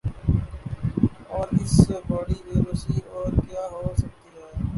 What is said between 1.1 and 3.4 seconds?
اور اس سے بڑی بے بسی اور